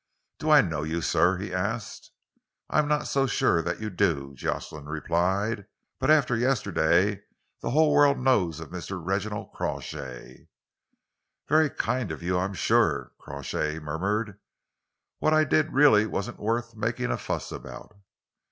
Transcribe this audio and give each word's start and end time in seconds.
"Do 0.39 0.49
I 0.49 0.61
know 0.61 0.81
you, 0.81 0.99
sir?" 1.03 1.37
he 1.37 1.53
asked. 1.53 2.09
"I 2.71 2.79
am 2.79 2.87
not 2.87 3.05
so 3.05 3.27
sure 3.27 3.61
that 3.61 3.79
you 3.79 3.91
do," 3.91 4.33
Jocelyn 4.33 4.87
replied, 4.87 5.67
"but 5.99 6.09
after 6.09 6.35
yesterday 6.35 7.21
the 7.61 7.69
whole 7.69 7.93
world 7.93 8.17
knows 8.17 8.59
Mr. 8.61 8.99
Reginald 8.99 9.51
Crawshay." 9.53 10.47
"Very 11.47 11.69
kind 11.69 12.11
of 12.11 12.23
you, 12.23 12.39
I 12.39 12.45
am 12.45 12.55
sure," 12.55 13.11
Crawshay 13.19 13.77
murmured. 13.77 14.39
"What 15.19 15.35
I 15.35 15.43
did 15.43 15.71
really 15.71 16.07
wasn't 16.07 16.39
worth 16.39 16.75
making 16.75 17.11
a 17.11 17.17
fuss 17.19 17.51
about." 17.51 17.93